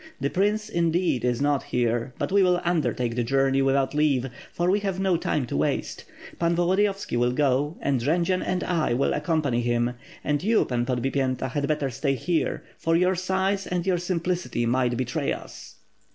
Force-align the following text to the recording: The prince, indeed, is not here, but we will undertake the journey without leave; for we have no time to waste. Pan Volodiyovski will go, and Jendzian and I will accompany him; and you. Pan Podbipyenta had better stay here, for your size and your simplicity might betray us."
The 0.19 0.31
prince, 0.31 0.67
indeed, 0.67 1.23
is 1.23 1.43
not 1.43 1.61
here, 1.61 2.15
but 2.17 2.31
we 2.31 2.41
will 2.41 2.59
undertake 2.65 3.15
the 3.15 3.23
journey 3.23 3.61
without 3.61 3.93
leave; 3.93 4.31
for 4.51 4.67
we 4.71 4.79
have 4.79 4.99
no 4.99 5.15
time 5.15 5.45
to 5.45 5.55
waste. 5.55 6.05
Pan 6.39 6.55
Volodiyovski 6.55 7.15
will 7.15 7.33
go, 7.33 7.77
and 7.81 8.01
Jendzian 8.01 8.41
and 8.41 8.63
I 8.63 8.95
will 8.95 9.13
accompany 9.13 9.61
him; 9.61 9.93
and 10.23 10.41
you. 10.41 10.65
Pan 10.65 10.87
Podbipyenta 10.87 11.49
had 11.51 11.67
better 11.67 11.91
stay 11.91 12.15
here, 12.15 12.63
for 12.79 12.95
your 12.95 13.13
size 13.13 13.67
and 13.67 13.85
your 13.85 13.99
simplicity 13.99 14.65
might 14.65 14.97
betray 14.97 15.31
us." 15.33 15.75